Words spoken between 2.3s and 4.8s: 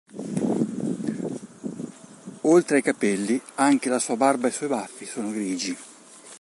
Oltre ai capelli, anche la sua barba e i suoi